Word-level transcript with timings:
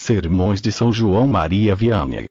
Sermões 0.00 0.62
de 0.62 0.70
São 0.70 0.92
João 0.92 1.26
Maria 1.26 1.74
Vianney. 1.74 2.28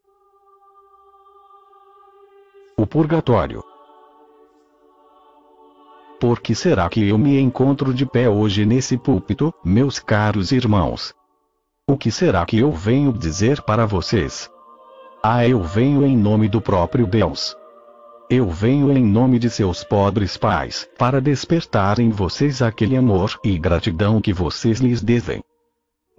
O 2.77 2.87
Purgatório. 2.87 3.61
Por 6.17 6.39
que 6.39 6.55
será 6.55 6.87
que 6.87 7.09
eu 7.09 7.17
me 7.17 7.37
encontro 7.37 7.93
de 7.93 8.05
pé 8.05 8.29
hoje 8.29 8.65
nesse 8.65 8.97
púlpito, 8.97 9.53
meus 9.65 9.99
caros 9.99 10.53
irmãos? 10.53 11.13
O 11.85 11.97
que 11.97 12.09
será 12.09 12.45
que 12.45 12.57
eu 12.57 12.71
venho 12.71 13.11
dizer 13.11 13.61
para 13.61 13.85
vocês? 13.85 14.49
Ah, 15.21 15.45
eu 15.45 15.61
venho 15.61 16.05
em 16.05 16.15
nome 16.15 16.47
do 16.47 16.61
próprio 16.61 17.05
Deus. 17.05 17.53
Eu 18.29 18.49
venho 18.49 18.91
em 18.97 19.03
nome 19.03 19.37
de 19.37 19.49
seus 19.49 19.83
pobres 19.83 20.37
pais, 20.37 20.87
para 20.97 21.21
despertar 21.21 21.99
em 21.99 22.11
vocês 22.11 22.61
aquele 22.61 22.95
amor 22.95 23.37
e 23.43 23.59
gratidão 23.59 24.21
que 24.21 24.31
vocês 24.31 24.79
lhes 24.79 25.01
devem. 25.01 25.43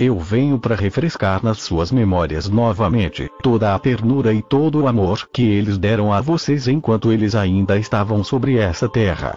Eu 0.01 0.17
venho 0.17 0.61
para 0.61 0.77
refrescar 0.77 1.43
nas 1.43 1.61
suas 1.61 1.91
memórias 1.91 2.49
novamente 2.49 3.29
toda 3.43 3.75
a 3.75 3.79
ternura 3.81 4.33
e 4.33 4.41
todo 4.41 4.83
o 4.83 4.87
amor 4.87 5.29
que 5.33 5.43
eles 5.43 5.77
deram 5.77 6.13
a 6.13 6.21
vocês 6.21 6.69
enquanto 6.69 7.11
eles 7.11 7.35
ainda 7.35 7.77
estavam 7.77 8.23
sobre 8.23 8.59
essa 8.59 8.89
terra. 8.89 9.35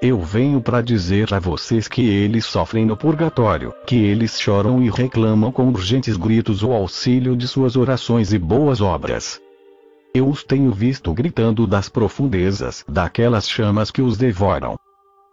Eu 0.00 0.20
venho 0.20 0.60
para 0.60 0.80
dizer 0.80 1.34
a 1.34 1.40
vocês 1.40 1.88
que 1.88 2.08
eles 2.08 2.46
sofrem 2.46 2.86
no 2.86 2.96
purgatório, 2.96 3.74
que 3.84 3.96
eles 3.96 4.40
choram 4.40 4.80
e 4.80 4.88
reclamam 4.88 5.50
com 5.50 5.68
urgentes 5.68 6.16
gritos 6.16 6.62
o 6.62 6.70
auxílio 6.70 7.36
de 7.36 7.48
suas 7.48 7.74
orações 7.74 8.32
e 8.32 8.38
boas 8.38 8.80
obras. 8.80 9.40
Eu 10.14 10.28
os 10.28 10.44
tenho 10.44 10.70
visto 10.70 11.12
gritando 11.12 11.66
das 11.66 11.88
profundezas 11.88 12.84
daquelas 12.88 13.50
chamas 13.50 13.90
que 13.90 14.00
os 14.00 14.16
devoram. 14.16 14.76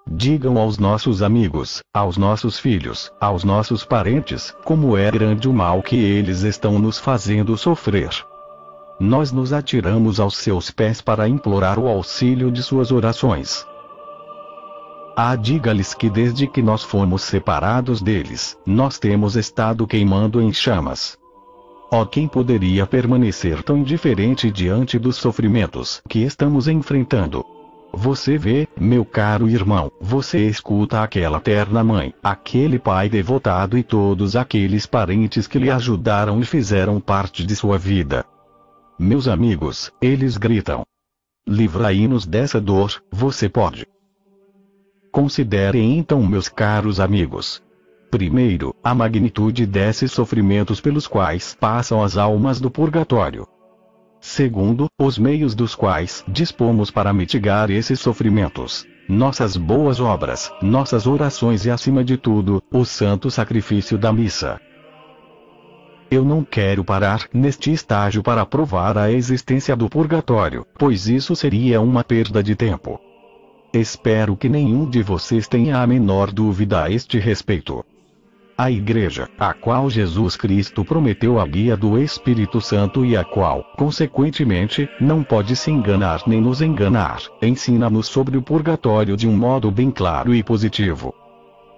Digam 0.10 0.58
aos 0.58 0.78
nossos 0.78 1.22
amigos, 1.22 1.82
aos 1.94 2.16
nossos 2.16 2.58
filhos, 2.58 3.12
aos 3.20 3.44
nossos 3.44 3.84
parentes, 3.84 4.56
como 4.64 4.96
é 4.96 5.12
grande 5.12 5.50
o 5.50 5.54
mal 5.54 5.84
que 5.84 5.98
eles 5.98 6.44
estão 6.44 6.80
nos 6.80 6.98
fazendo 6.98 7.58
sofrer. 7.58 8.10
Nós 9.00 9.34
nos 9.34 9.52
atiramos 9.52 10.20
aos 10.20 10.38
seus 10.38 10.72
pés 10.72 11.02
para 11.02 11.28
implorar 11.28 11.78
o 11.78 11.90
auxílio 11.90 12.50
de 12.50 12.64
suas 12.64 12.90
orações. 12.90 13.68
Ah, 15.16 15.36
diga-lhes 15.36 15.94
que 15.94 16.10
desde 16.10 16.48
que 16.48 16.62
nós 16.62 16.84
fomos 16.84 17.24
separados 17.24 18.02
deles, 18.02 18.58
nós 18.66 18.98
temos 18.98 19.36
estado 19.36 19.86
queimando 19.86 20.42
em 20.42 20.54
chamas. 20.54 21.18
Oh, 21.92 22.06
quem 22.06 22.28
poderia 22.28 22.86
permanecer 22.86 23.62
tão 23.62 23.78
indiferente 23.78 24.50
diante 24.50 24.98
dos 24.98 25.18
sofrimentos 25.18 26.02
que 26.08 26.20
estamos 26.20 26.68
enfrentando? 26.68 27.57
Você 27.94 28.38
vê, 28.38 28.68
meu 28.80 29.04
caro 29.04 29.50
irmão, 29.50 29.92
você 30.00 30.46
escuta 30.48 31.02
aquela 31.02 31.40
terna 31.40 31.84
mãe, 31.84 32.14
aquele 32.22 32.78
pai 32.78 33.10
devotado 33.10 33.78
e 33.78 33.84
todos 33.84 34.36
aqueles 34.36 34.86
parentes 34.86 35.48
que 35.48 35.58
lhe 35.58 35.72
ajudaram 35.72 36.40
e 36.40 36.46
fizeram 36.46 37.00
parte 37.00 37.46
de 37.46 37.56
sua 37.56 37.78
vida. 37.78 38.26
Meus 39.00 39.28
amigos, 39.28 39.92
eles 40.02 40.38
gritam. 40.38 40.84
Livrai-nos 41.48 42.26
dessa 42.26 42.60
dor, 42.60 43.02
você 43.12 43.48
pode. 43.48 43.88
Considerem 45.12 45.98
então, 45.98 46.22
meus 46.26 46.50
caros 46.50 47.00
amigos. 47.00 47.64
Primeiro, 48.12 48.76
a 48.84 48.94
magnitude 48.94 49.66
desses 49.66 50.12
sofrimentos 50.12 50.80
pelos 50.80 51.08
quais 51.08 51.56
passam 51.60 52.04
as 52.04 52.18
almas 52.18 52.60
do 52.60 52.70
purgatório. 52.70 53.48
Segundo, 54.20 54.88
os 55.00 55.18
meios 55.18 55.54
dos 55.56 55.76
quais 55.76 56.24
dispomos 56.28 56.92
para 56.92 57.14
mitigar 57.14 57.70
esses 57.70 58.00
sofrimentos. 58.00 58.86
Nossas 59.08 59.56
boas 59.56 60.00
obras, 60.00 60.52
nossas 60.62 61.08
orações 61.08 61.66
e 61.66 61.72
acima 61.72 62.04
de 62.04 62.18
tudo, 62.18 62.62
o 62.72 62.84
santo 62.84 63.32
sacrifício 63.32 63.98
da 63.98 64.12
missa. 64.12 64.60
Eu 66.10 66.24
não 66.24 66.44
quero 66.44 66.84
parar 66.84 67.28
neste 67.34 67.72
estágio 67.72 68.24
para 68.24 68.46
provar 68.46 68.98
a 68.98 69.12
existência 69.12 69.76
do 69.76 69.90
purgatório, 69.90 70.66
pois 70.78 71.08
isso 71.08 71.36
seria 71.36 71.82
uma 71.82 72.04
perda 72.04 72.42
de 72.42 72.56
tempo. 72.56 73.00
Espero 73.74 74.36
que 74.36 74.50
nenhum 74.50 74.90
de 74.90 75.04
vocês 75.04 75.48
tenha 75.48 75.82
a 75.82 75.88
menor 75.88 76.32
dúvida 76.32 76.84
a 76.84 76.90
este 76.90 77.20
respeito. 77.20 77.86
A 78.60 78.72
Igreja, 78.72 79.30
a 79.38 79.54
qual 79.54 79.88
Jesus 79.88 80.36
Cristo 80.36 80.84
prometeu 80.84 81.40
a 81.40 81.46
guia 81.46 81.78
do 81.78 81.96
Espírito 81.96 82.60
Santo 82.60 83.06
e 83.06 83.16
a 83.16 83.24
qual, 83.24 83.64
consequentemente, 83.78 84.90
não 85.00 85.22
pode 85.22 85.56
se 85.56 85.70
enganar 85.70 86.24
nem 86.26 86.42
nos 86.42 86.60
enganar, 86.60 87.22
ensina-nos 87.40 88.08
sobre 88.08 88.36
o 88.36 88.42
purgatório 88.42 89.16
de 89.16 89.28
um 89.28 89.38
modo 89.38 89.70
bem 89.70 89.92
claro 89.92 90.34
e 90.34 90.42
positivo. 90.42 91.14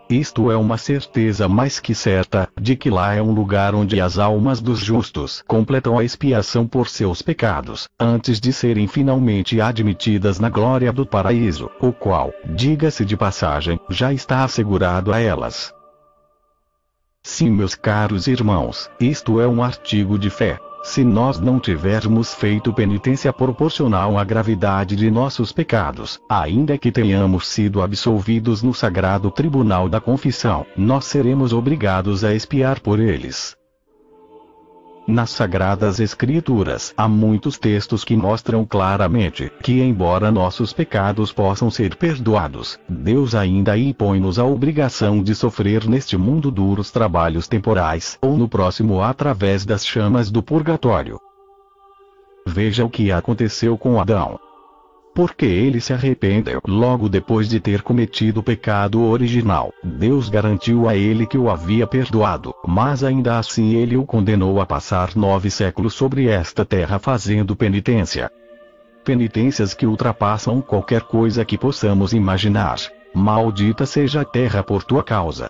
Isto 0.09 0.49
é 0.49 0.55
uma 0.55 0.77
certeza 0.77 1.49
mais 1.49 1.81
que 1.81 1.93
certa, 1.93 2.47
de 2.59 2.77
que 2.77 2.89
lá 2.89 3.13
é 3.13 3.21
um 3.21 3.33
lugar 3.33 3.75
onde 3.75 3.99
as 3.99 4.17
almas 4.17 4.61
dos 4.61 4.79
justos 4.79 5.43
completam 5.45 5.99
a 5.99 6.03
expiação 6.05 6.65
por 6.65 6.87
seus 6.87 7.21
pecados, 7.21 7.89
antes 7.99 8.39
de 8.39 8.53
serem 8.53 8.87
finalmente 8.87 9.59
admitidas 9.59 10.39
na 10.39 10.49
glória 10.49 10.93
do 10.93 11.05
paraíso, 11.05 11.69
o 11.81 11.91
qual, 11.91 12.31
diga-se 12.55 13.03
de 13.03 13.17
passagem, 13.17 13.77
já 13.89 14.13
está 14.13 14.45
assegurado 14.45 15.11
a 15.11 15.19
elas. 15.19 15.77
Sim, 17.29 17.51
meus 17.51 17.75
caros 17.75 18.25
irmãos, 18.25 18.89
isto 18.99 19.39
é 19.39 19.47
um 19.47 19.63
artigo 19.63 20.17
de 20.17 20.31
fé. 20.31 20.59
Se 20.83 21.03
nós 21.03 21.39
não 21.39 21.59
tivermos 21.59 22.33
feito 22.33 22.73
penitência 22.73 23.31
proporcional 23.31 24.17
à 24.17 24.23
gravidade 24.23 24.95
de 24.95 25.11
nossos 25.11 25.51
pecados, 25.51 26.19
ainda 26.27 26.75
que 26.75 26.91
tenhamos 26.91 27.47
sido 27.47 27.83
absolvidos 27.83 28.63
no 28.63 28.73
sagrado 28.73 29.29
tribunal 29.29 29.87
da 29.87 30.01
confissão, 30.01 30.65
nós 30.75 31.05
seremos 31.05 31.53
obrigados 31.53 32.23
a 32.23 32.33
expiar 32.33 32.79
por 32.79 32.99
eles. 32.99 33.58
Nas 35.09 35.31
Sagradas 35.31 35.99
Escrituras 35.99 36.93
há 36.95 37.07
muitos 37.07 37.57
textos 37.57 38.03
que 38.03 38.15
mostram 38.15 38.63
claramente 38.63 39.51
que, 39.63 39.81
embora 39.81 40.29
nossos 40.29 40.71
pecados 40.71 41.33
possam 41.33 41.71
ser 41.71 41.95
perdoados, 41.95 42.79
Deus 42.87 43.33
ainda 43.33 43.75
impõe-nos 43.75 44.37
a 44.37 44.45
obrigação 44.45 45.23
de 45.23 45.33
sofrer 45.33 45.89
neste 45.89 46.15
mundo 46.15 46.51
duros 46.51 46.91
trabalhos 46.91 47.47
temporais 47.47 48.19
ou 48.21 48.37
no 48.37 48.47
próximo 48.47 49.01
através 49.01 49.65
das 49.65 49.83
chamas 49.83 50.29
do 50.29 50.43
purgatório. 50.43 51.19
Veja 52.45 52.85
o 52.85 52.89
que 52.89 53.11
aconteceu 53.11 53.79
com 53.79 53.99
Adão 53.99 54.39
porque 55.13 55.45
ele 55.45 55.81
se 55.81 55.93
arrependeu 55.93 56.61
logo 56.65 57.09
depois 57.09 57.49
de 57.49 57.59
ter 57.59 57.81
cometido 57.81 58.39
o 58.39 58.43
pecado 58.43 59.01
original. 59.01 59.73
Deus 59.83 60.29
garantiu 60.29 60.87
a 60.87 60.95
ele 60.95 61.25
que 61.25 61.37
o 61.37 61.49
havia 61.49 61.85
perdoado, 61.85 62.53
mas 62.65 63.03
ainda 63.03 63.37
assim 63.37 63.73
ele 63.73 63.97
o 63.97 64.05
condenou 64.05 64.61
a 64.61 64.65
passar 64.65 65.15
nove 65.15 65.49
séculos 65.49 65.93
sobre 65.93 66.27
esta 66.27 66.63
terra 66.63 66.99
fazendo 66.99 67.55
penitência. 67.55 68.31
Penitências 69.03 69.73
que 69.73 69.85
ultrapassam 69.85 70.61
qualquer 70.61 71.01
coisa 71.01 71.43
que 71.43 71.57
possamos 71.57 72.13
imaginar. 72.13 72.77
Maldita 73.13 73.85
seja 73.85 74.21
a 74.21 74.25
terra 74.25 74.63
por 74.63 74.83
tua 74.83 75.03
causa. 75.03 75.49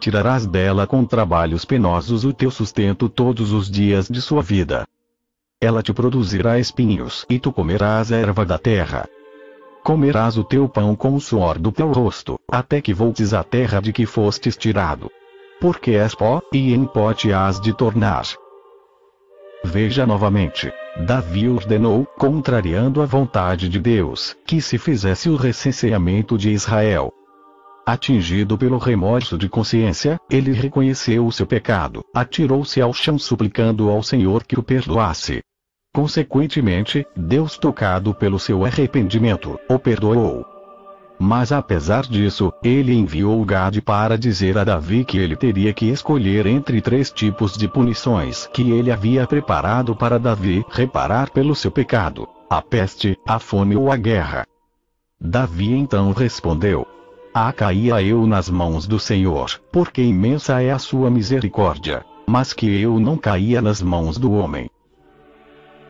Tirarás 0.00 0.46
dela 0.46 0.86
com 0.86 1.04
trabalhos 1.04 1.64
penosos 1.64 2.24
o 2.24 2.32
teu 2.32 2.50
sustento 2.50 3.08
todos 3.08 3.52
os 3.52 3.70
dias 3.70 4.08
de 4.08 4.20
sua 4.20 4.42
vida 4.42 4.84
ela 5.62 5.80
te 5.80 5.92
produzirá 5.92 6.58
espinhos 6.58 7.24
e 7.30 7.38
tu 7.38 7.52
comerás 7.52 8.10
a 8.10 8.16
erva 8.16 8.44
da 8.44 8.58
terra. 8.58 9.08
Comerás 9.84 10.36
o 10.36 10.42
teu 10.42 10.68
pão 10.68 10.96
com 10.96 11.14
o 11.14 11.20
suor 11.20 11.56
do 11.56 11.70
teu 11.70 11.92
rosto, 11.92 12.36
até 12.50 12.80
que 12.80 12.92
voltes 12.92 13.32
à 13.32 13.44
terra 13.44 13.80
de 13.80 13.92
que 13.92 14.04
fostes 14.04 14.56
tirado. 14.56 15.08
Porque 15.60 15.92
és 15.92 16.16
pó, 16.16 16.42
e 16.52 16.74
em 16.74 16.84
pó 16.84 17.14
te 17.14 17.32
has 17.32 17.60
de 17.60 17.72
tornar. 17.72 18.24
Veja 19.62 20.04
novamente. 20.04 20.72
Davi 21.06 21.48
ordenou, 21.48 22.06
contrariando 22.18 23.00
a 23.00 23.06
vontade 23.06 23.68
de 23.68 23.78
Deus, 23.78 24.36
que 24.44 24.60
se 24.60 24.76
fizesse 24.78 25.30
o 25.30 25.36
recenseamento 25.36 26.36
de 26.36 26.50
Israel. 26.50 27.12
Atingido 27.86 28.58
pelo 28.58 28.78
remorso 28.78 29.38
de 29.38 29.48
consciência, 29.48 30.18
ele 30.28 30.52
reconheceu 30.52 31.24
o 31.24 31.32
seu 31.32 31.46
pecado, 31.46 32.04
atirou-se 32.12 32.80
ao 32.80 32.92
chão 32.92 33.16
suplicando 33.16 33.88
ao 33.88 34.02
Senhor 34.02 34.44
que 34.44 34.58
o 34.58 34.62
perdoasse. 34.62 35.40
Consequentemente, 35.94 37.06
Deus 37.14 37.58
tocado 37.58 38.14
pelo 38.14 38.38
seu 38.38 38.64
arrependimento, 38.64 39.60
o 39.68 39.78
perdoou. 39.78 40.42
Mas 41.18 41.52
apesar 41.52 42.04
disso, 42.04 42.50
ele 42.64 42.94
enviou 42.94 43.44
Gade 43.44 43.82
para 43.82 44.16
dizer 44.16 44.56
a 44.56 44.64
Davi 44.64 45.04
que 45.04 45.18
ele 45.18 45.36
teria 45.36 45.72
que 45.74 45.86
escolher 45.86 46.46
entre 46.46 46.80
três 46.80 47.10
tipos 47.10 47.58
de 47.58 47.68
punições 47.68 48.48
que 48.54 48.70
ele 48.70 48.90
havia 48.90 49.26
preparado 49.26 49.94
para 49.94 50.18
Davi 50.18 50.64
reparar 50.70 51.30
pelo 51.30 51.54
seu 51.54 51.70
pecado: 51.70 52.26
a 52.48 52.62
peste, 52.62 53.16
a 53.26 53.38
fome 53.38 53.76
ou 53.76 53.92
a 53.92 53.96
guerra. 53.96 54.46
Davi 55.20 55.74
então 55.74 56.10
respondeu: 56.12 56.86
Ah, 57.34 57.52
caía 57.52 58.02
eu 58.02 58.26
nas 58.26 58.48
mãos 58.48 58.86
do 58.86 58.98
Senhor, 58.98 59.60
porque 59.70 60.02
imensa 60.02 60.62
é 60.62 60.72
a 60.72 60.78
sua 60.78 61.10
misericórdia, 61.10 62.02
mas 62.26 62.54
que 62.54 62.80
eu 62.80 62.98
não 62.98 63.18
caía 63.18 63.60
nas 63.60 63.82
mãos 63.82 64.16
do 64.16 64.32
homem. 64.32 64.70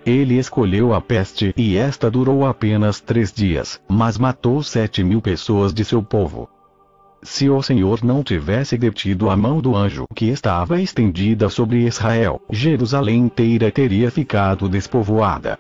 Ele 0.04 0.36
escolheu 0.36 0.92
a 0.92 1.00
peste 1.00 1.54
e 1.56 1.76
esta 1.76 2.10
durou 2.10 2.44
apenas 2.44 3.00
três 3.00 3.32
dias, 3.32 3.80
mas 3.88 4.18
matou 4.18 4.62
sete 4.62 5.04
mil 5.04 5.20
pessoas 5.20 5.72
de 5.72 5.84
seu 5.84 6.02
povo. 6.02 6.48
se 7.22 7.48
o 7.48 7.62
Senhor 7.62 8.02
não 8.02 8.22
tivesse 8.22 8.76
detido 8.76 9.30
a 9.30 9.36
mão 9.36 9.60
do 9.60 9.76
anjo 9.76 10.06
que 10.14 10.26
estava 10.26 10.80
estendida 10.80 11.48
sobre 11.48 11.86
Israel, 11.86 12.40
Jerusalém 12.50 13.20
inteira 13.20 13.70
teria 13.70 14.10
ficado 14.10 14.68
despovoada. 14.68 15.58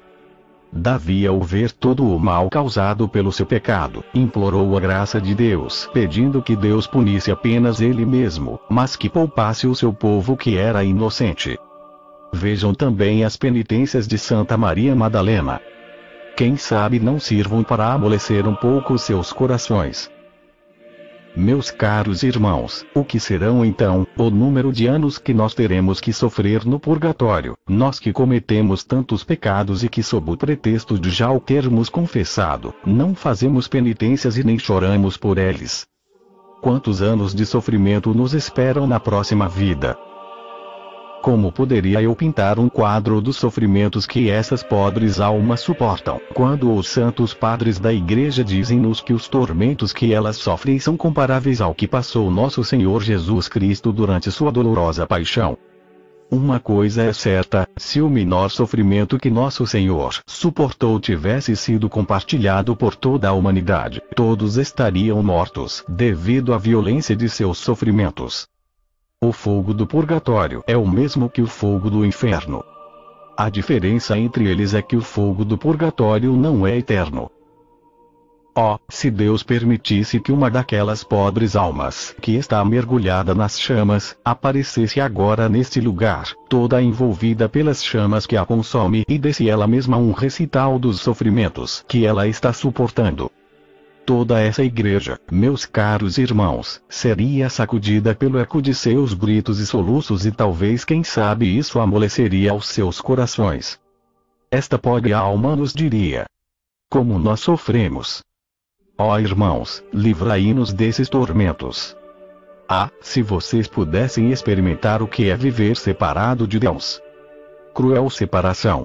Davi, 0.72 1.26
ao 1.26 1.40
ver 1.40 1.70
todo 1.70 2.04
o 2.04 2.18
mal 2.18 2.48
causado 2.48 3.06
pelo 3.06 3.30
seu 3.30 3.44
pecado, 3.44 4.02
implorou 4.14 4.76
a 4.76 4.80
graça 4.80 5.20
de 5.20 5.34
Deus, 5.34 5.88
pedindo 5.92 6.42
que 6.42 6.56
Deus 6.56 6.86
punisse 6.86 7.30
apenas 7.30 7.80
ele 7.80 8.06
mesmo, 8.06 8.58
mas 8.70 8.96
que 8.96 9.08
poupasse 9.08 9.66
o 9.66 9.74
seu 9.74 9.92
povo 9.92 10.36
que 10.36 10.56
era 10.56 10.82
inocente. 10.82 11.58
Vejam 12.34 12.74
também 12.74 13.24
as 13.24 13.36
penitências 13.36 14.08
de 14.08 14.18
Santa 14.18 14.56
Maria 14.56 14.94
Madalena. 14.94 15.60
Quem 16.36 16.56
sabe 16.56 16.98
não 16.98 17.20
sirvam 17.20 17.62
para 17.62 17.92
amolecer 17.92 18.48
um 18.48 18.54
pouco 18.54 18.98
seus 18.98 19.32
corações. 19.32 20.10
Meus 21.36 21.70
caros 21.70 22.22
irmãos, 22.22 22.84
o 22.94 23.02
que 23.04 23.18
serão 23.18 23.64
então 23.64 24.06
o 24.18 24.28
número 24.28 24.70
de 24.70 24.86
anos 24.86 25.16
que 25.16 25.32
nós 25.32 25.54
teremos 25.54 25.98
que 25.98 26.12
sofrer 26.12 26.64
no 26.66 26.78
purgatório, 26.78 27.56
nós 27.66 27.98
que 27.98 28.12
cometemos 28.12 28.84
tantos 28.84 29.24
pecados 29.24 29.82
e 29.82 29.88
que, 29.88 30.02
sob 30.02 30.32
o 30.32 30.36
pretexto 30.36 30.98
de 30.98 31.10
já 31.10 31.30
o 31.30 31.40
termos 31.40 31.88
confessado, 31.88 32.74
não 32.84 33.14
fazemos 33.14 33.66
penitências 33.66 34.36
e 34.36 34.44
nem 34.44 34.58
choramos 34.58 35.16
por 35.16 35.38
eles? 35.38 35.86
Quantos 36.60 37.00
anos 37.00 37.34
de 37.34 37.46
sofrimento 37.46 38.12
nos 38.12 38.34
esperam 38.34 38.86
na 38.86 39.00
próxima 39.00 39.48
vida? 39.48 39.96
Como 41.22 41.52
poderia 41.52 42.02
eu 42.02 42.16
pintar 42.16 42.58
um 42.58 42.68
quadro 42.68 43.20
dos 43.20 43.36
sofrimentos 43.36 44.06
que 44.06 44.28
essas 44.28 44.60
pobres 44.64 45.20
almas 45.20 45.60
suportam, 45.60 46.20
quando 46.34 46.74
os 46.74 46.88
santos 46.88 47.32
padres 47.32 47.78
da 47.78 47.92
igreja 47.92 48.42
dizem-nos 48.42 49.00
que 49.00 49.12
os 49.12 49.28
tormentos 49.28 49.92
que 49.92 50.12
elas 50.12 50.36
sofrem 50.36 50.80
são 50.80 50.96
comparáveis 50.96 51.60
ao 51.60 51.76
que 51.76 51.86
passou 51.86 52.28
nosso 52.28 52.64
Senhor 52.64 53.04
Jesus 53.04 53.46
Cristo 53.46 53.92
durante 53.92 54.32
sua 54.32 54.50
dolorosa 54.50 55.06
paixão? 55.06 55.56
Uma 56.28 56.58
coisa 56.58 57.02
é 57.04 57.12
certa, 57.12 57.68
se 57.76 58.00
o 58.00 58.10
menor 58.10 58.50
sofrimento 58.50 59.16
que 59.16 59.30
nosso 59.30 59.64
Senhor 59.64 60.18
suportou 60.26 60.98
tivesse 60.98 61.54
sido 61.54 61.88
compartilhado 61.88 62.74
por 62.74 62.96
toda 62.96 63.28
a 63.28 63.32
humanidade, 63.32 64.02
todos 64.16 64.56
estariam 64.56 65.22
mortos, 65.22 65.84
devido 65.86 66.52
à 66.52 66.58
violência 66.58 67.14
de 67.14 67.28
seus 67.28 67.58
sofrimentos. 67.58 68.50
O 69.24 69.30
fogo 69.30 69.72
do 69.72 69.86
purgatório 69.86 70.64
é 70.66 70.76
o 70.76 70.84
mesmo 70.84 71.30
que 71.30 71.40
o 71.40 71.46
fogo 71.46 71.88
do 71.88 72.04
inferno. 72.04 72.64
A 73.36 73.48
diferença 73.48 74.18
entre 74.18 74.48
eles 74.48 74.74
é 74.74 74.82
que 74.82 74.96
o 74.96 75.00
fogo 75.00 75.44
do 75.44 75.56
purgatório 75.56 76.32
não 76.32 76.66
é 76.66 76.76
eterno. 76.76 77.30
Oh, 78.52 78.76
se 78.88 79.12
Deus 79.12 79.44
permitisse 79.44 80.18
que 80.18 80.32
uma 80.32 80.50
daquelas 80.50 81.04
pobres 81.04 81.54
almas 81.54 82.16
que 82.20 82.32
está 82.34 82.64
mergulhada 82.64 83.32
nas 83.32 83.60
chamas, 83.60 84.16
aparecesse 84.24 85.00
agora 85.00 85.48
neste 85.48 85.80
lugar, 85.80 86.32
toda 86.48 86.82
envolvida 86.82 87.48
pelas 87.48 87.84
chamas 87.84 88.26
que 88.26 88.36
a 88.36 88.44
consome 88.44 89.04
e 89.08 89.20
desse 89.20 89.48
ela 89.48 89.68
mesma 89.68 89.98
um 89.98 90.10
recital 90.10 90.80
dos 90.80 91.00
sofrimentos 91.00 91.84
que 91.86 92.04
ela 92.04 92.26
está 92.26 92.52
suportando. 92.52 93.30
Toda 94.04 94.40
essa 94.40 94.64
igreja, 94.64 95.20
meus 95.30 95.64
caros 95.64 96.18
irmãos, 96.18 96.82
seria 96.88 97.48
sacudida 97.48 98.12
pelo 98.12 98.36
eco 98.38 98.60
de 98.60 98.74
seus 98.74 99.14
gritos 99.14 99.60
e 99.60 99.66
soluços 99.66 100.26
e 100.26 100.32
talvez 100.32 100.84
quem 100.84 101.04
sabe 101.04 101.56
isso 101.56 101.78
amoleceria 101.78 102.52
os 102.52 102.66
seus 102.66 103.00
corações. 103.00 103.78
Esta 104.50 104.76
pobre 104.76 105.12
alma 105.12 105.54
nos 105.54 105.72
diria: 105.72 106.24
Como 106.90 107.16
nós 107.16 107.40
sofremos! 107.40 108.22
Ó 108.98 109.12
oh, 109.12 109.18
irmãos, 109.20 109.84
livrai-nos 109.92 110.72
desses 110.72 111.08
tormentos. 111.08 111.96
Ah, 112.68 112.90
se 113.00 113.22
vocês 113.22 113.68
pudessem 113.68 114.32
experimentar 114.32 115.00
o 115.00 115.06
que 115.06 115.30
é 115.30 115.36
viver 115.36 115.76
separado 115.76 116.46
de 116.46 116.58
Deus. 116.58 117.00
Cruel 117.72 118.10
separação. 118.10 118.84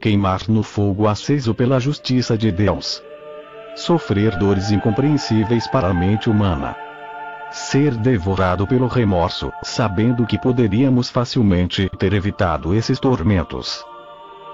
Queimar 0.00 0.48
no 0.48 0.62
fogo 0.62 1.06
aceso 1.06 1.54
pela 1.54 1.78
justiça 1.78 2.38
de 2.38 2.50
Deus 2.50 3.02
sofrer 3.74 4.36
dores 4.36 4.70
incompreensíveis 4.70 5.66
para 5.66 5.88
a 5.88 5.94
mente 5.94 6.28
humana. 6.28 6.76
Ser 7.50 7.96
devorado 7.96 8.66
pelo 8.66 8.86
remorso, 8.86 9.52
sabendo 9.62 10.26
que 10.26 10.38
poderíamos 10.38 11.10
facilmente 11.10 11.90
ter 11.98 12.12
evitado 12.12 12.74
esses 12.74 13.00
tormentos. 13.00 13.84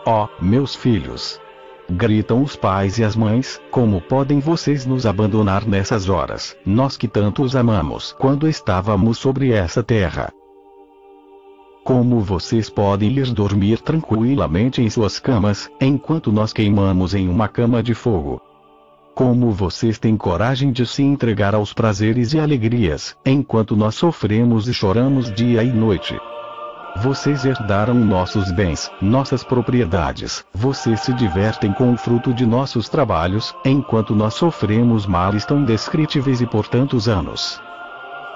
Oh, 0.06 0.28
meus 0.40 0.74
filhos! 0.74 1.40
Gritam 1.88 2.42
os 2.42 2.56
pais 2.56 2.98
e 2.98 3.04
as 3.04 3.14
mães, 3.14 3.60
como 3.70 4.00
podem 4.00 4.40
vocês 4.40 4.84
nos 4.84 5.06
abandonar 5.06 5.64
nessas 5.66 6.08
horas, 6.08 6.56
nós 6.66 6.96
que 6.96 7.06
tanto 7.06 7.42
os 7.42 7.54
amamos 7.54 8.12
quando 8.18 8.48
estávamos 8.48 9.18
sobre 9.18 9.52
essa 9.52 9.84
terra. 9.84 10.32
Como 11.84 12.18
vocês 12.20 12.68
podem 12.68 13.12
ir 13.12 13.30
dormir 13.30 13.80
tranquilamente 13.80 14.82
em 14.82 14.90
suas 14.90 15.20
camas, 15.20 15.70
enquanto 15.80 16.32
nós 16.32 16.52
queimamos 16.52 17.14
em 17.14 17.28
uma 17.28 17.46
cama 17.46 17.80
de 17.80 17.94
fogo? 17.94 18.42
Como 19.16 19.50
vocês 19.50 19.98
têm 19.98 20.14
coragem 20.14 20.70
de 20.70 20.84
se 20.84 21.02
entregar 21.02 21.54
aos 21.54 21.72
prazeres 21.72 22.34
e 22.34 22.38
alegrias, 22.38 23.16
enquanto 23.24 23.74
nós 23.74 23.94
sofremos 23.94 24.68
e 24.68 24.74
choramos 24.74 25.32
dia 25.32 25.64
e 25.64 25.72
noite? 25.72 26.14
Vocês 26.96 27.46
herdaram 27.46 27.94
nossos 27.94 28.52
bens, 28.52 28.90
nossas 29.00 29.42
propriedades, 29.42 30.44
vocês 30.52 31.00
se 31.00 31.14
divertem 31.14 31.72
com 31.72 31.94
o 31.94 31.96
fruto 31.96 32.34
de 32.34 32.44
nossos 32.44 32.90
trabalhos, 32.90 33.54
enquanto 33.64 34.14
nós 34.14 34.34
sofremos 34.34 35.06
males 35.06 35.46
tão 35.46 35.60
indescritíveis 35.60 36.42
e 36.42 36.46
por 36.46 36.68
tantos 36.68 37.08
anos. 37.08 37.58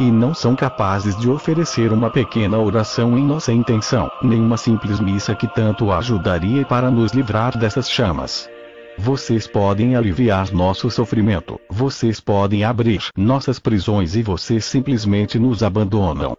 E 0.01 0.11
não 0.11 0.33
são 0.33 0.57
capazes 0.57 1.15
de 1.15 1.29
oferecer 1.29 1.93
uma 1.93 2.09
pequena 2.09 2.59
oração 2.59 3.19
em 3.19 3.23
nossa 3.23 3.53
intenção, 3.53 4.11
nem 4.23 4.41
uma 4.41 4.57
simples 4.57 4.99
missa 4.99 5.35
que 5.35 5.47
tanto 5.47 5.93
ajudaria 5.93 6.65
para 6.65 6.91
nos 6.91 7.13
livrar 7.13 7.59
dessas 7.59 7.91
chamas. 7.91 8.49
Vocês 8.99 9.47
podem 9.47 9.97
aliviar 9.97 10.53
nosso 10.53 10.91
sofrimento, 10.91 11.59
vocês 11.71 12.21
podem 12.21 12.65
abrir 12.65 13.09
nossas 13.17 13.59
prisões 13.59 14.15
e 14.15 14.23
vocês 14.23 14.65
simplesmente 14.65 15.39
nos 15.39 15.63
abandonam. 15.63 16.37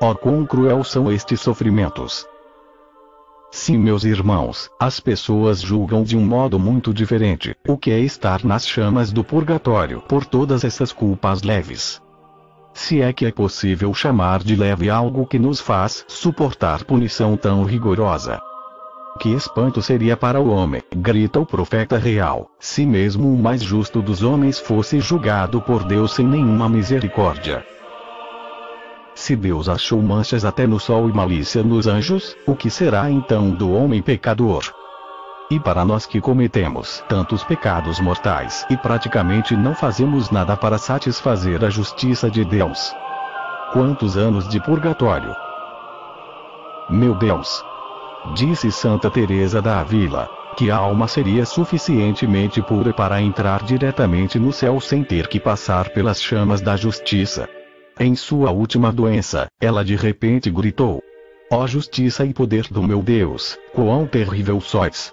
Oh, 0.00 0.14
quão 0.14 0.46
cruel 0.46 0.84
são 0.84 1.10
estes 1.10 1.40
sofrimentos! 1.40 2.26
Sim, 3.50 3.78
meus 3.78 4.04
irmãos, 4.04 4.70
as 4.78 5.00
pessoas 5.00 5.60
julgam 5.60 6.04
de 6.04 6.16
um 6.16 6.24
modo 6.24 6.58
muito 6.58 6.94
diferente 6.94 7.56
o 7.66 7.76
que 7.76 7.90
é 7.90 7.98
estar 7.98 8.44
nas 8.44 8.66
chamas 8.66 9.10
do 9.10 9.24
purgatório 9.24 10.00
por 10.02 10.24
todas 10.24 10.62
essas 10.62 10.92
culpas 10.92 11.42
leves. 11.42 12.00
Se 12.72 13.02
é 13.02 13.12
que 13.12 13.26
é 13.26 13.32
possível 13.32 13.92
chamar 13.92 14.44
de 14.44 14.54
leve 14.54 14.88
algo 14.88 15.26
que 15.26 15.38
nos 15.38 15.60
faz 15.60 16.04
suportar 16.06 16.84
punição 16.84 17.36
tão 17.36 17.64
rigorosa. 17.64 18.40
Que 19.18 19.30
espanto 19.30 19.82
seria 19.82 20.16
para 20.16 20.40
o 20.40 20.48
homem, 20.48 20.82
grita 20.94 21.40
o 21.40 21.44
profeta 21.44 21.98
real, 21.98 22.50
se 22.58 22.86
mesmo 22.86 23.34
o 23.34 23.36
mais 23.36 23.62
justo 23.62 24.00
dos 24.00 24.22
homens 24.22 24.58
fosse 24.58 25.00
julgado 25.00 25.60
por 25.60 25.84
Deus 25.84 26.14
sem 26.14 26.26
nenhuma 26.26 26.68
misericórdia. 26.68 27.64
Se 29.14 29.36
Deus 29.36 29.68
achou 29.68 30.00
manchas 30.00 30.44
até 30.44 30.66
no 30.66 30.80
sol 30.80 31.08
e 31.10 31.12
malícia 31.12 31.62
nos 31.62 31.86
anjos, 31.86 32.36
o 32.46 32.54
que 32.54 32.70
será 32.70 33.10
então 33.10 33.50
do 33.50 33.70
homem 33.72 34.00
pecador? 34.00 34.62
E 35.50 35.58
para 35.58 35.84
nós 35.84 36.06
que 36.06 36.20
cometemos 36.20 37.04
tantos 37.08 37.42
pecados 37.42 38.00
mortais 38.00 38.64
e 38.70 38.76
praticamente 38.76 39.56
não 39.56 39.74
fazemos 39.74 40.30
nada 40.30 40.56
para 40.56 40.78
satisfazer 40.78 41.64
a 41.64 41.68
justiça 41.68 42.30
de 42.30 42.44
Deus. 42.44 42.94
Quantos 43.72 44.16
anos 44.16 44.48
de 44.48 44.60
purgatório? 44.60 45.34
Meu 46.88 47.14
Deus, 47.14 47.62
Disse 48.34 48.70
Santa 48.70 49.10
Teresa 49.10 49.62
da 49.62 49.80
Avila, 49.80 50.28
que 50.56 50.70
a 50.70 50.76
alma 50.76 51.08
seria 51.08 51.46
suficientemente 51.46 52.60
pura 52.60 52.92
para 52.92 53.20
entrar 53.20 53.62
diretamente 53.62 54.38
no 54.38 54.52
céu 54.52 54.78
sem 54.78 55.02
ter 55.02 55.26
que 55.26 55.40
passar 55.40 55.88
pelas 55.88 56.20
chamas 56.22 56.60
da 56.60 56.76
justiça. 56.76 57.48
Em 57.98 58.14
sua 58.14 58.50
última 58.50 58.92
doença, 58.92 59.48
ela 59.60 59.84
de 59.84 59.96
repente 59.96 60.50
gritou: 60.50 61.02
Ó 61.50 61.62
oh 61.62 61.66
justiça 61.66 62.24
e 62.24 62.34
poder 62.34 62.68
do 62.70 62.82
meu 62.82 63.02
Deus, 63.02 63.58
quão 63.74 64.06
terrível 64.06 64.60
sois! 64.60 65.12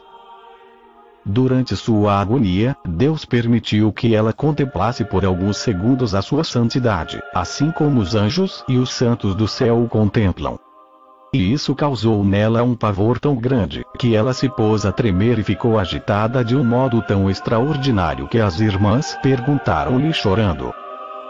Durante 1.25 1.75
sua 1.75 2.21
agonia, 2.21 2.75
Deus 2.85 3.25
permitiu 3.25 3.91
que 3.91 4.15
ela 4.15 4.31
contemplasse 4.31 5.03
por 5.03 5.25
alguns 5.25 5.57
segundos 5.57 6.13
a 6.13 6.21
sua 6.21 6.43
santidade, 6.43 7.19
assim 7.33 7.71
como 7.71 7.99
os 7.99 8.15
anjos 8.15 8.63
e 8.67 8.77
os 8.77 8.91
santos 8.91 9.35
do 9.35 9.47
céu 9.47 9.81
o 9.81 9.89
contemplam. 9.89 10.57
E 11.33 11.51
isso 11.51 11.75
causou 11.75 12.23
nela 12.23 12.63
um 12.63 12.73
pavor 12.73 13.19
tão 13.19 13.35
grande, 13.35 13.85
que 13.99 14.15
ela 14.15 14.33
se 14.33 14.47
pôs 14.47 14.85
a 14.85 14.91
tremer 14.91 15.37
e 15.39 15.43
ficou 15.43 15.77
agitada 15.77 16.43
de 16.43 16.55
um 16.55 16.63
modo 16.63 17.01
tão 17.01 17.29
extraordinário 17.29 18.27
que 18.27 18.39
as 18.39 18.59
irmãs 18.59 19.17
perguntaram-lhe 19.21 20.13
chorando: 20.13 20.73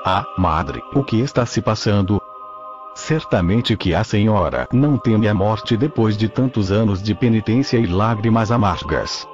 Ah, 0.05 0.25
madre, 0.37 0.83
o 0.93 1.03
que 1.03 1.19
está 1.19 1.45
se 1.45 1.61
passando? 1.61 2.21
Certamente 2.93 3.75
que 3.77 3.93
a 3.93 4.03
senhora 4.03 4.67
não 4.71 4.97
teme 4.97 5.27
a 5.27 5.33
morte 5.33 5.77
depois 5.77 6.17
de 6.17 6.27
tantos 6.27 6.71
anos 6.71 7.01
de 7.01 7.13
penitência 7.13 7.77
e 7.77 7.85
lágrimas 7.85 8.51
amargas. 8.51 9.27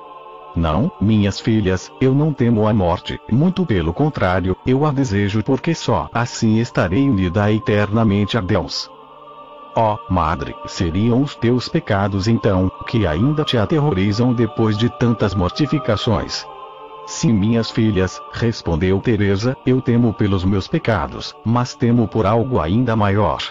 Não, 0.56 0.92
minhas 1.02 1.40
filhas, 1.40 1.92
eu 2.00 2.14
não 2.14 2.32
temo 2.32 2.68
a 2.68 2.74
morte, 2.74 3.20
muito 3.32 3.66
pelo 3.66 3.94
contrário, 3.94 4.56
eu 4.68 4.86
a 4.86 4.92
desejo 4.92 5.42
porque 5.44 5.74
só 5.74 6.10
assim 6.14 6.60
estarei 6.60 7.10
unida 7.10 7.52
eternamente 7.52 8.38
a 8.38 8.42
Deus. 8.42 8.92
Ó, 9.76 9.96
oh, 9.96 10.14
madre, 10.14 10.56
seriam 10.68 11.22
os 11.22 11.36
teus 11.36 11.68
pecados 11.68 12.28
então, 12.28 12.72
que 12.88 13.08
ainda 13.08 13.44
te 13.44 13.58
aterrorizam 13.58 14.34
depois 14.34 14.78
de 14.78 14.90
tantas 15.00 15.34
mortificações. 15.34 16.46
Sim, 17.08 17.34
minhas 17.34 17.72
filhas, 17.72 18.22
respondeu 18.32 19.00
Teresa, 19.00 19.58
eu 19.66 19.82
temo 19.82 20.14
pelos 20.14 20.46
meus 20.46 20.68
pecados, 20.68 21.36
mas 21.44 21.76
temo 21.76 22.08
por 22.08 22.26
algo 22.26 22.60
ainda 22.60 22.96
maior. 22.96 23.42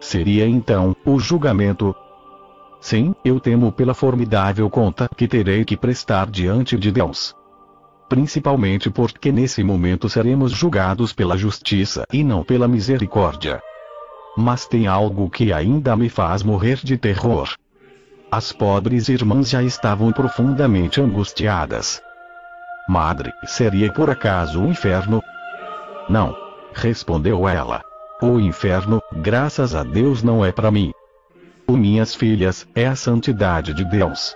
Seria 0.00 0.46
então 0.46 0.94
o 1.04 1.18
julgamento, 1.18 1.94
Sim, 2.84 3.14
eu 3.24 3.40
temo 3.40 3.72
pela 3.72 3.94
formidável 3.94 4.68
conta 4.68 5.08
que 5.16 5.26
terei 5.26 5.64
que 5.64 5.74
prestar 5.74 6.30
diante 6.30 6.76
de 6.76 6.92
Deus. 6.92 7.34
Principalmente 8.10 8.90
porque 8.90 9.32
nesse 9.32 9.64
momento 9.64 10.06
seremos 10.06 10.52
julgados 10.52 11.10
pela 11.10 11.34
justiça 11.34 12.04
e 12.12 12.22
não 12.22 12.44
pela 12.44 12.68
misericórdia. 12.68 13.62
Mas 14.36 14.66
tem 14.66 14.86
algo 14.86 15.30
que 15.30 15.52
ainda 15.52 15.96
me 15.96 16.08
faz 16.08 16.42
morrer 16.42 16.80
de 16.82 16.96
terror. 16.96 17.54
As 18.30 18.52
pobres 18.52 19.08
irmãs 19.08 19.48
já 19.48 19.62
estavam 19.62 20.10
profundamente 20.10 21.00
angustiadas. 21.00 22.02
Madre, 22.88 23.32
seria 23.46 23.92
por 23.92 24.10
acaso 24.10 24.62
o 24.62 24.68
inferno? 24.68 25.22
Não. 26.08 26.36
Respondeu 26.74 27.48
ela. 27.48 27.82
O 28.20 28.40
inferno, 28.40 29.00
graças 29.12 29.74
a 29.74 29.84
Deus, 29.84 30.22
não 30.22 30.44
é 30.44 30.50
para 30.50 30.70
mim. 30.70 30.92
O 31.66 31.76
minhas 31.76 32.14
filhas, 32.14 32.66
é 32.74 32.86
a 32.86 32.96
santidade 32.96 33.72
de 33.72 33.84
Deus. 33.84 34.34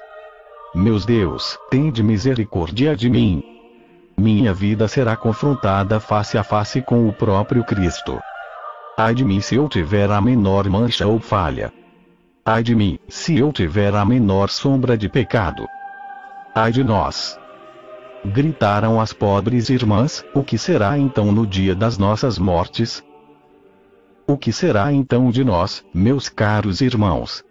Meus 0.74 1.04
Deus, 1.04 1.58
tende 1.70 2.02
misericórdia 2.02 2.96
de 2.96 3.10
mim. 3.10 3.42
Minha 4.16 4.54
vida 4.54 4.86
será 4.86 5.16
confrontada 5.16 5.98
face 5.98 6.38
a 6.38 6.44
face 6.44 6.80
com 6.80 7.08
o 7.08 7.12
próprio 7.12 7.64
Cristo. 7.64 8.20
Ai 9.00 9.14
de 9.14 9.24
mim 9.24 9.40
se 9.40 9.54
eu 9.54 9.68
tiver 9.68 10.10
a 10.10 10.20
menor 10.20 10.68
mancha 10.68 11.06
ou 11.06 11.20
falha. 11.20 11.72
Ai 12.44 12.64
de 12.64 12.74
mim, 12.74 12.98
se 13.08 13.38
eu 13.38 13.52
tiver 13.52 13.94
a 13.94 14.04
menor 14.04 14.48
sombra 14.48 14.98
de 14.98 15.08
pecado. 15.08 15.68
Ai 16.52 16.72
de 16.72 16.82
nós. 16.82 17.38
Gritaram 18.24 19.00
as 19.00 19.12
pobres 19.12 19.70
irmãs: 19.70 20.24
O 20.34 20.42
que 20.42 20.58
será 20.58 20.98
então 20.98 21.30
no 21.30 21.46
dia 21.46 21.76
das 21.76 21.96
nossas 21.96 22.40
mortes? 22.40 23.00
O 24.26 24.36
que 24.36 24.52
será 24.52 24.92
então 24.92 25.30
de 25.30 25.44
nós, 25.44 25.84
meus 25.94 26.28
caros 26.28 26.80
irmãos? 26.80 27.44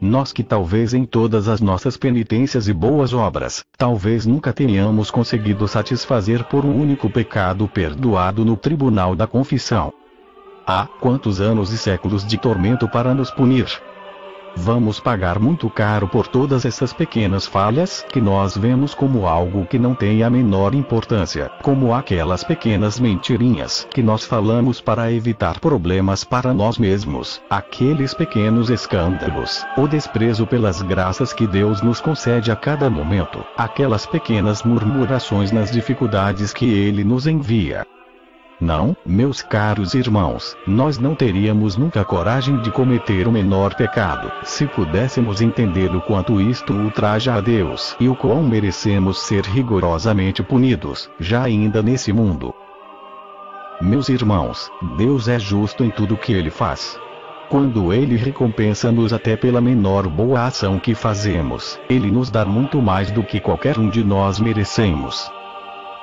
Nós 0.00 0.32
que 0.32 0.42
talvez 0.42 0.94
em 0.94 1.04
todas 1.04 1.46
as 1.46 1.60
nossas 1.60 1.96
penitências 1.96 2.66
e 2.66 2.72
boas 2.72 3.14
obras, 3.14 3.62
talvez 3.78 4.26
nunca 4.26 4.52
tenhamos 4.52 5.12
conseguido 5.12 5.68
satisfazer 5.68 6.42
por 6.42 6.64
um 6.64 6.76
único 6.76 7.08
pecado 7.08 7.68
perdoado 7.68 8.44
no 8.44 8.56
tribunal 8.56 9.14
da 9.14 9.28
confissão. 9.28 9.92
Há 10.66 10.86
quantos 11.00 11.40
anos 11.40 11.72
e 11.72 11.78
séculos 11.78 12.24
de 12.24 12.38
tormento 12.38 12.88
para 12.88 13.12
nos 13.12 13.30
punir? 13.32 13.66
Vamos 14.54 15.00
pagar 15.00 15.38
muito 15.38 15.68
caro 15.70 16.06
por 16.06 16.28
todas 16.28 16.64
essas 16.64 16.92
pequenas 16.92 17.46
falhas 17.46 18.04
que 18.12 18.20
nós 18.20 18.56
vemos 18.56 18.94
como 18.94 19.26
algo 19.26 19.66
que 19.66 19.78
não 19.78 19.94
tem 19.94 20.22
a 20.22 20.30
menor 20.30 20.74
importância, 20.74 21.50
como 21.62 21.94
aquelas 21.94 22.44
pequenas 22.44 23.00
mentirinhas 23.00 23.88
que 23.90 24.02
nós 24.02 24.24
falamos 24.24 24.80
para 24.80 25.10
evitar 25.10 25.58
problemas 25.58 26.22
para 26.22 26.52
nós 26.52 26.78
mesmos, 26.78 27.40
aqueles 27.48 28.14
pequenos 28.14 28.68
escândalos, 28.68 29.64
o 29.76 29.88
desprezo 29.88 30.46
pelas 30.46 30.82
graças 30.82 31.32
que 31.32 31.46
Deus 31.46 31.80
nos 31.80 32.00
concede 32.00 32.52
a 32.52 32.56
cada 32.56 32.90
momento, 32.90 33.42
aquelas 33.56 34.06
pequenas 34.06 34.62
murmurações 34.62 35.50
nas 35.50 35.72
dificuldades 35.72 36.52
que 36.52 36.66
Ele 36.66 37.02
nos 37.02 37.26
envia. 37.26 37.86
Não, 38.62 38.96
meus 39.04 39.42
caros 39.42 39.92
irmãos, 39.92 40.56
nós 40.64 40.96
não 40.96 41.16
teríamos 41.16 41.76
nunca 41.76 42.04
coragem 42.04 42.58
de 42.58 42.70
cometer 42.70 43.26
o 43.26 43.32
menor 43.32 43.74
pecado, 43.74 44.30
se 44.44 44.68
pudéssemos 44.68 45.40
entender 45.42 45.92
o 45.92 46.00
quanto 46.00 46.40
isto 46.40 46.72
ultraja 46.72 47.34
a 47.34 47.40
Deus 47.40 47.96
e 47.98 48.08
o 48.08 48.14
quão 48.14 48.40
merecemos 48.40 49.18
ser 49.22 49.44
rigorosamente 49.44 50.44
punidos, 50.44 51.10
já 51.18 51.42
ainda 51.42 51.82
nesse 51.82 52.12
mundo. 52.12 52.54
Meus 53.80 54.08
irmãos, 54.08 54.70
Deus 54.96 55.26
é 55.26 55.40
justo 55.40 55.82
em 55.82 55.90
tudo 55.90 56.16
que 56.16 56.32
ele 56.32 56.48
faz. 56.48 56.96
Quando 57.48 57.92
ele 57.92 58.14
recompensa-nos 58.14 59.12
até 59.12 59.34
pela 59.34 59.60
menor 59.60 60.06
boa 60.06 60.46
ação 60.46 60.78
que 60.78 60.94
fazemos, 60.94 61.80
ele 61.90 62.12
nos 62.12 62.30
dá 62.30 62.44
muito 62.44 62.80
mais 62.80 63.10
do 63.10 63.24
que 63.24 63.40
qualquer 63.40 63.76
um 63.76 63.88
de 63.88 64.04
nós 64.04 64.38
merecemos 64.38 65.28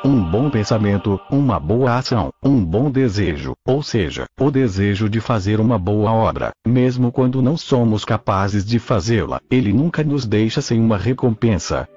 um 0.03 0.23
bom 0.23 0.49
pensamento, 0.49 1.19
uma 1.29 1.59
boa 1.59 1.97
ação, 1.97 2.31
um 2.43 2.63
bom 2.63 2.89
desejo, 2.89 3.53
ou 3.65 3.83
seja, 3.83 4.25
o 4.39 4.49
desejo 4.49 5.09
de 5.09 5.19
fazer 5.19 5.59
uma 5.59 5.77
boa 5.77 6.11
obra, 6.11 6.51
mesmo 6.65 7.11
quando 7.11 7.41
não 7.41 7.57
somos 7.57 8.05
capazes 8.05 8.65
de 8.65 8.79
fazê-la, 8.79 9.41
ele 9.51 9.73
nunca 9.73 10.03
nos 10.03 10.25
deixa 10.25 10.61
sem 10.61 10.79
uma 10.79 10.97
recompensa. 10.97 11.87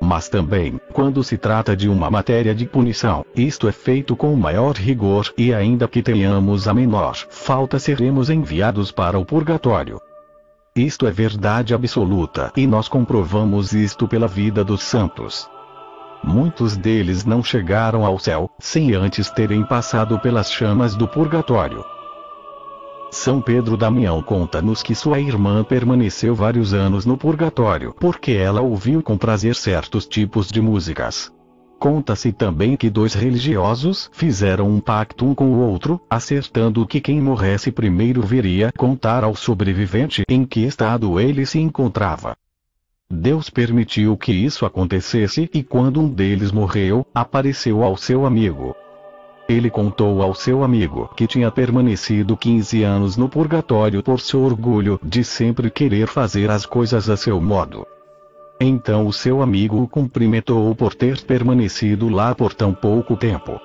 Mas 0.00 0.28
também, 0.28 0.80
quando 0.92 1.24
se 1.24 1.36
trata 1.36 1.76
de 1.76 1.88
uma 1.88 2.10
matéria 2.10 2.54
de 2.54 2.66
punição, 2.66 3.24
isto 3.34 3.68
é 3.68 3.72
feito 3.72 4.14
com 4.14 4.34
maior 4.36 4.74
rigor 4.74 5.32
e 5.36 5.52
ainda 5.52 5.88
que 5.88 6.02
tenhamos 6.02 6.68
a 6.68 6.74
menor 6.74 7.16
falta 7.28 7.78
seremos 7.78 8.30
enviados 8.30 8.92
para 8.92 9.18
o 9.18 9.24
purgatório. 9.24 10.00
Isto 10.74 11.06
é 11.06 11.10
verdade 11.10 11.74
absoluta 11.74 12.52
e 12.56 12.64
nós 12.66 12.86
comprovamos 12.88 13.72
isto 13.72 14.06
pela 14.06 14.28
vida 14.28 14.62
dos 14.62 14.82
santos. 14.82 15.48
Muitos 16.22 16.76
deles 16.76 17.24
não 17.24 17.42
chegaram 17.42 18.04
ao 18.04 18.18
céu, 18.18 18.50
sem 18.58 18.94
antes 18.94 19.30
terem 19.30 19.64
passado 19.64 20.18
pelas 20.18 20.50
chamas 20.50 20.94
do 20.94 21.06
purgatório. 21.06 21.84
São 23.10 23.40
Pedro 23.40 23.76
Damião 23.76 24.22
conta-nos 24.22 24.82
que 24.82 24.94
sua 24.94 25.18
irmã 25.18 25.64
permaneceu 25.64 26.34
vários 26.34 26.74
anos 26.74 27.06
no 27.06 27.16
purgatório 27.16 27.94
porque 27.98 28.32
ela 28.32 28.60
ouviu 28.60 29.02
com 29.02 29.16
prazer 29.16 29.54
certos 29.54 30.06
tipos 30.06 30.48
de 30.48 30.60
músicas. 30.60 31.32
Conta-se 31.78 32.32
também 32.32 32.76
que 32.76 32.90
dois 32.90 33.14
religiosos 33.14 34.10
fizeram 34.12 34.68
um 34.68 34.80
pacto 34.80 35.24
um 35.24 35.34
com 35.34 35.46
o 35.46 35.60
outro, 35.60 36.00
acertando 36.10 36.84
que 36.84 37.00
quem 37.00 37.20
morresse 37.20 37.70
primeiro 37.70 38.20
viria 38.20 38.72
contar 38.76 39.22
ao 39.22 39.34
sobrevivente 39.34 40.24
em 40.28 40.44
que 40.44 40.64
estado 40.64 41.20
ele 41.20 41.46
se 41.46 41.60
encontrava. 41.60 42.36
Deus 43.10 43.48
permitiu 43.48 44.18
que 44.18 44.32
isso 44.32 44.66
acontecesse 44.66 45.48
e 45.54 45.62
quando 45.62 45.98
um 45.98 46.10
deles 46.10 46.52
morreu, 46.52 47.06
apareceu 47.14 47.82
ao 47.82 47.96
seu 47.96 48.26
amigo. 48.26 48.76
Ele 49.48 49.70
contou 49.70 50.20
ao 50.20 50.34
seu 50.34 50.62
amigo 50.62 51.08
que 51.16 51.26
tinha 51.26 51.50
permanecido 51.50 52.36
15 52.36 52.82
anos 52.82 53.16
no 53.16 53.26
purgatório 53.26 54.02
por 54.02 54.20
seu 54.20 54.42
orgulho 54.42 55.00
de 55.02 55.24
sempre 55.24 55.70
querer 55.70 56.06
fazer 56.06 56.50
as 56.50 56.66
coisas 56.66 57.08
a 57.08 57.16
seu 57.16 57.40
modo. 57.40 57.86
Então 58.60 59.06
o 59.06 59.12
seu 59.12 59.40
amigo 59.40 59.82
o 59.82 59.88
cumprimentou 59.88 60.74
por 60.74 60.94
ter 60.94 61.22
permanecido 61.22 62.10
lá 62.10 62.34
por 62.34 62.52
tão 62.52 62.74
pouco 62.74 63.16
tempo. 63.16 63.58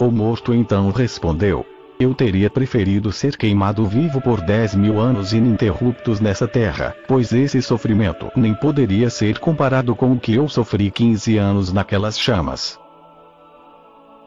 O 0.00 0.10
morto 0.10 0.54
então 0.54 0.90
respondeu: 0.90 1.66
eu 1.98 2.14
teria 2.14 2.50
preferido 2.50 3.12
ser 3.12 3.36
queimado 3.36 3.86
vivo 3.86 4.20
por 4.20 4.40
10 4.40 4.74
mil 4.74 4.98
anos 4.98 5.32
ininterruptos 5.32 6.20
nessa 6.20 6.48
terra, 6.48 6.94
pois 7.06 7.32
esse 7.32 7.62
sofrimento 7.62 8.30
nem 8.34 8.54
poderia 8.54 9.08
ser 9.08 9.38
comparado 9.38 9.94
com 9.94 10.12
o 10.12 10.18
que 10.18 10.34
eu 10.34 10.48
sofri 10.48 10.90
15 10.90 11.38
anos 11.38 11.72
naquelas 11.72 12.18
chamas. 12.18 12.78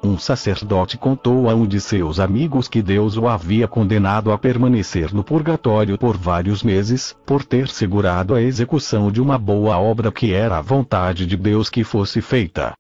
Um 0.06 0.20
sacerdote 0.20 1.00
contou 1.00 1.50
a 1.50 1.56
um 1.56 1.66
de 1.66 1.82
seus 1.82 2.20
amigos 2.20 2.68
que 2.68 2.80
Deus 2.80 3.18
o 3.18 3.28
havia 3.28 3.68
condenado 3.68 4.32
a 4.32 4.38
permanecer 4.38 5.12
no 5.12 5.24
purgatório 5.24 5.98
por 5.98 6.16
vários 6.16 6.62
meses, 6.62 7.16
por 7.26 7.44
ter 7.44 7.68
segurado 7.68 8.36
a 8.36 8.42
execução 8.42 9.12
de 9.12 9.20
uma 9.20 9.38
boa 9.40 9.80
obra 9.80 10.12
que 10.12 10.32
era 10.32 10.60
a 10.60 10.62
vontade 10.62 11.26
de 11.26 11.36
Deus 11.36 11.72
que 11.72 11.84
fosse 11.84 12.22
feita. 12.22 12.76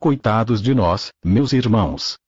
Coitados 0.00 0.60
de 0.60 0.74
nós, 0.74 1.10
meus 1.24 1.52
irmãos, 1.52 2.18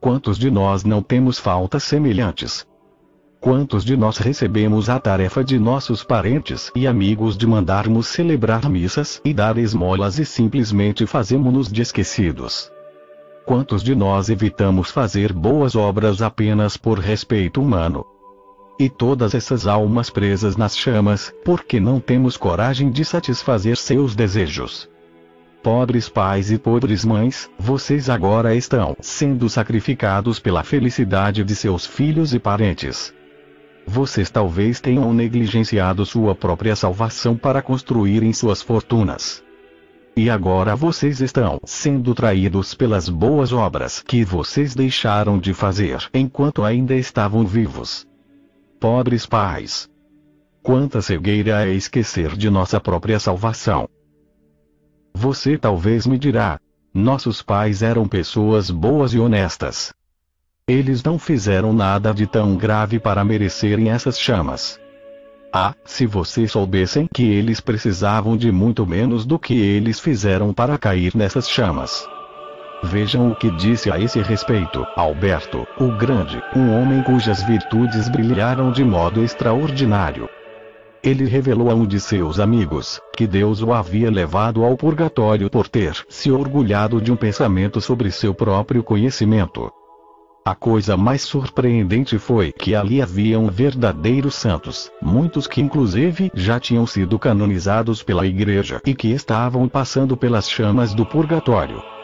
Quantos 0.00 0.38
de 0.38 0.48
nós 0.48 0.84
não 0.84 1.02
temos 1.02 1.40
faltas 1.40 1.82
semelhantes? 1.82 2.64
Quantos 3.40 3.84
de 3.84 3.96
nós 3.96 4.16
recebemos 4.18 4.88
a 4.88 5.00
tarefa 5.00 5.42
de 5.42 5.58
nossos 5.58 6.04
parentes 6.04 6.70
e 6.74 6.86
amigos 6.86 7.36
de 7.36 7.48
mandarmos 7.48 8.06
celebrar 8.06 8.68
missas 8.68 9.20
e 9.24 9.34
dar 9.34 9.58
esmolas 9.58 10.20
e 10.20 10.24
simplesmente 10.24 11.04
fazemos-nos 11.04 11.66
de 11.70 11.82
esquecidos? 11.82 12.70
Quantos 13.44 13.82
de 13.82 13.96
nós 13.96 14.28
evitamos 14.28 14.90
fazer 14.90 15.32
boas 15.32 15.74
obras 15.74 16.22
apenas 16.22 16.76
por 16.76 17.00
respeito 17.00 17.60
humano? 17.60 18.06
E 18.78 18.88
todas 18.88 19.34
essas 19.34 19.66
almas 19.66 20.10
presas 20.10 20.56
nas 20.56 20.76
chamas, 20.76 21.34
porque 21.44 21.80
não 21.80 21.98
temos 21.98 22.36
coragem 22.36 22.88
de 22.90 23.04
satisfazer 23.04 23.76
seus 23.76 24.14
desejos. 24.14 24.88
Pobres 25.62 26.08
pais 26.08 26.50
e 26.50 26.58
pobres 26.58 27.04
mães, 27.04 27.50
vocês 27.58 28.08
agora 28.08 28.54
estão 28.54 28.96
sendo 29.00 29.48
sacrificados 29.48 30.38
pela 30.38 30.62
felicidade 30.62 31.42
de 31.42 31.54
seus 31.54 31.84
filhos 31.84 32.32
e 32.32 32.38
parentes. 32.38 33.12
Vocês 33.86 34.30
talvez 34.30 34.80
tenham 34.80 35.12
negligenciado 35.12 36.06
sua 36.06 36.34
própria 36.34 36.76
salvação 36.76 37.36
para 37.36 37.60
construírem 37.60 38.32
suas 38.32 38.62
fortunas. 38.62 39.42
e 40.16 40.28
agora 40.28 40.74
vocês 40.74 41.20
estão 41.20 41.60
sendo 41.64 42.12
traídos 42.12 42.74
pelas 42.74 43.08
boas 43.08 43.52
obras 43.52 44.02
que 44.02 44.24
vocês 44.24 44.74
deixaram 44.74 45.38
de 45.38 45.54
fazer 45.54 46.08
enquanto 46.12 46.64
ainda 46.64 46.94
estavam 46.94 47.46
vivos. 47.46 48.04
Pobres 48.80 49.26
pais! 49.26 49.88
Quanta 50.60 51.00
cegueira 51.00 51.66
é 51.66 51.72
esquecer 51.72 52.36
de 52.36 52.50
nossa 52.50 52.80
própria 52.80 53.20
salvação. 53.20 53.88
Você 55.20 55.58
talvez 55.58 56.06
me 56.06 56.16
dirá: 56.16 56.60
nossos 56.94 57.42
pais 57.42 57.82
eram 57.82 58.06
pessoas 58.06 58.70
boas 58.70 59.12
e 59.12 59.18
honestas. 59.18 59.92
Eles 60.64 61.02
não 61.02 61.18
fizeram 61.18 61.72
nada 61.72 62.14
de 62.14 62.24
tão 62.24 62.54
grave 62.54 63.00
para 63.00 63.24
merecerem 63.24 63.90
essas 63.90 64.16
chamas. 64.16 64.78
Ah, 65.52 65.74
se 65.84 66.06
vocês 66.06 66.52
soubessem 66.52 67.08
que 67.12 67.24
eles 67.24 67.58
precisavam 67.58 68.36
de 68.36 68.52
muito 68.52 68.86
menos 68.86 69.26
do 69.26 69.40
que 69.40 69.54
eles 69.54 69.98
fizeram 69.98 70.54
para 70.54 70.78
cair 70.78 71.16
nessas 71.16 71.50
chamas. 71.50 72.06
Vejam 72.84 73.32
o 73.32 73.34
que 73.34 73.50
disse 73.50 73.90
a 73.90 73.98
esse 73.98 74.22
respeito 74.22 74.86
Alberto, 74.94 75.66
o 75.80 75.88
Grande, 75.96 76.40
um 76.54 76.72
homem 76.80 77.02
cujas 77.02 77.42
virtudes 77.42 78.08
brilharam 78.08 78.70
de 78.70 78.84
modo 78.84 79.24
extraordinário. 79.24 80.28
Ele 81.02 81.24
revelou 81.26 81.70
a 81.70 81.74
um 81.74 81.86
de 81.86 82.00
seus 82.00 82.40
amigos, 82.40 83.00
que 83.16 83.26
Deus 83.26 83.62
o 83.62 83.72
havia 83.72 84.10
levado 84.10 84.64
ao 84.64 84.76
purgatório 84.76 85.48
por 85.48 85.68
ter 85.68 85.94
se 86.08 86.30
orgulhado 86.30 87.00
de 87.00 87.12
um 87.12 87.16
pensamento 87.16 87.80
sobre 87.80 88.10
seu 88.10 88.34
próprio 88.34 88.82
conhecimento. 88.82 89.70
A 90.44 90.54
coisa 90.54 90.96
mais 90.96 91.22
surpreendente 91.22 92.18
foi 92.18 92.52
que 92.52 92.74
ali 92.74 93.02
haviam 93.02 93.48
verdadeiros 93.48 94.34
santos, 94.34 94.90
muitos 95.00 95.46
que 95.46 95.60
inclusive 95.60 96.30
já 96.34 96.58
tinham 96.58 96.86
sido 96.86 97.18
canonizados 97.18 98.02
pela 98.02 98.26
igreja 98.26 98.80
e 98.86 98.94
que 98.94 99.08
estavam 99.08 99.68
passando 99.68 100.16
pelas 100.16 100.48
chamas 100.48 100.94
do 100.94 101.04
purgatório. 101.04 101.97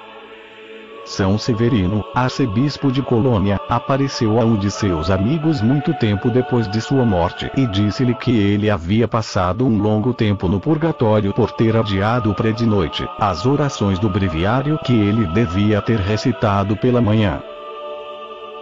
São 1.05 1.39
Severino, 1.39 2.05
arcebispo 2.15 2.91
de 2.91 3.03
Colônia, 3.03 3.61
apareceu 3.69 4.41
a 4.41 4.45
um 4.45 4.57
de 4.57 4.71
seus 4.71 5.11
amigos 5.11 5.61
muito 5.61 5.93
tempo 5.95 6.31
depois 6.31 6.69
de 6.69 6.81
sua 6.81 7.05
morte 7.05 7.51
e 7.57 7.67
disse-lhe 7.67 8.15
que 8.15 8.37
ele 8.37 8.71
havia 8.71 9.07
passado 9.07 9.67
um 9.67 9.79
longo 9.79 10.15
tempo 10.15 10.49
no 10.49 10.59
purgatório 10.59 11.33
por 11.33 11.51
ter 11.53 11.77
adiado 11.77 12.35
pré-de-noite 12.35 13.07
as 13.19 13.45
orações 13.47 13.99
do 13.99 14.09
breviário 14.09 14.79
que 14.85 14.93
ele 14.93 15.27
devia 15.27 15.81
ter 15.83 15.99
recitado 15.99 16.77
pela 16.77 17.01
manhã. 17.01 17.43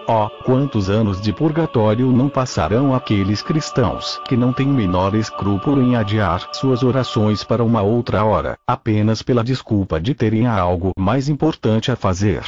Oh, 0.09 0.29
quantos 0.45 0.91
anos 0.91 1.21
de 1.21 1.33
purgatório 1.33 2.11
não 2.11 2.29
passarão 2.29 2.93
aqueles 2.95 3.41
cristãos 3.41 4.21
que 4.27 4.37
não 4.37 4.53
têm 4.53 4.67
o 4.67 4.75
menor 4.75 5.15
escrúpulo 5.15 5.81
em 5.81 5.95
adiar 5.95 6.49
suas 6.53 6.83
orações 6.83 7.45
para 7.45 7.63
uma 7.63 7.83
outra 7.83 8.25
hora, 8.25 8.59
apenas 8.67 9.23
pela 9.23 9.45
desculpa 9.45 10.01
de 10.01 10.13
terem 10.13 10.47
algo 10.47 10.91
mais 10.99 11.29
importante 11.29 11.93
a 11.93 11.97
fazer. 11.97 12.43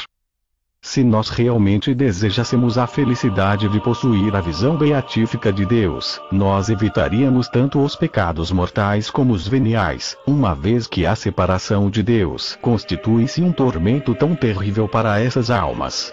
Se 0.82 1.02
nós 1.02 1.30
realmente 1.30 1.94
desejássemos 1.94 2.76
a 2.76 2.86
felicidade 2.86 3.68
de 3.68 3.80
possuir 3.80 4.36
a 4.36 4.40
visão 4.40 4.76
beatífica 4.76 5.50
de 5.52 5.64
Deus, 5.64 6.20
nós 6.30 6.68
evitaríamos 6.68 7.48
tanto 7.48 7.82
os 7.82 7.96
pecados 7.96 8.52
mortais 8.52 9.08
como 9.08 9.32
os 9.32 9.48
veniais, 9.48 10.14
uma 10.26 10.54
vez 10.54 10.86
que 10.86 11.06
a 11.06 11.14
separação 11.14 11.88
de 11.88 12.02
Deus 12.02 12.58
constitui-se 12.60 13.40
um 13.40 13.50
tormento 13.50 14.14
tão 14.14 14.34
terrível 14.34 14.86
para 14.86 15.18
essas 15.18 15.50
almas. 15.50 16.12